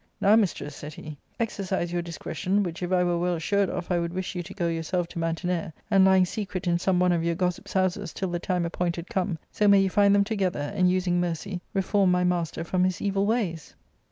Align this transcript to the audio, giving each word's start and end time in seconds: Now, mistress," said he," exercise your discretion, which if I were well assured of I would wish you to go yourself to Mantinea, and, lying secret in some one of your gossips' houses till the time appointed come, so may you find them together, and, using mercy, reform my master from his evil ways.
Now, 0.19 0.35
mistress," 0.35 0.75
said 0.75 0.93
he," 0.95 1.15
exercise 1.39 1.93
your 1.93 2.01
discretion, 2.01 2.63
which 2.63 2.81
if 2.81 2.91
I 2.91 3.03
were 3.03 3.19
well 3.19 3.35
assured 3.35 3.69
of 3.69 3.91
I 3.91 3.99
would 3.99 4.15
wish 4.15 4.33
you 4.33 4.41
to 4.41 4.53
go 4.55 4.67
yourself 4.67 5.07
to 5.09 5.19
Mantinea, 5.19 5.73
and, 5.91 6.03
lying 6.03 6.25
secret 6.25 6.65
in 6.65 6.79
some 6.79 6.99
one 6.99 7.11
of 7.11 7.23
your 7.23 7.35
gossips' 7.35 7.73
houses 7.73 8.11
till 8.11 8.29
the 8.31 8.39
time 8.39 8.65
appointed 8.65 9.11
come, 9.11 9.37
so 9.51 9.67
may 9.67 9.79
you 9.79 9.91
find 9.91 10.15
them 10.15 10.23
together, 10.23 10.71
and, 10.73 10.89
using 10.89 11.21
mercy, 11.21 11.61
reform 11.75 12.09
my 12.09 12.23
master 12.23 12.63
from 12.63 12.83
his 12.83 12.99
evil 12.99 13.27
ways. 13.27 13.75